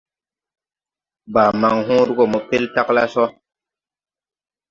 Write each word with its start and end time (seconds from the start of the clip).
Baa 1.33 1.51
man 1.61 1.83
hõõre 1.89 2.15
go 2.19 2.25
mo 2.31 2.41
pel 2.49 2.65
tagla 2.79 3.03
so. 3.13 3.27